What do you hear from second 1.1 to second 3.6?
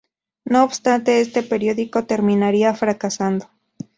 este periódico terminaría fracasando.